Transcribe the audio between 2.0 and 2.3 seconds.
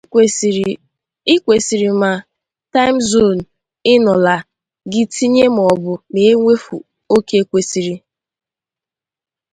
ma